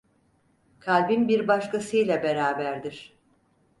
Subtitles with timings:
[0.79, 3.17] Kalbim bir başkasıyla beraberdir.